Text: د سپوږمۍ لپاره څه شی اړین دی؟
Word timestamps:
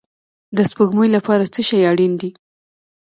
د 0.57 0.59
سپوږمۍ 0.69 1.09
لپاره 1.17 1.43
څه 1.53 1.61
شی 1.67 1.79
اړین 1.91 2.13
دی؟ 2.21 2.29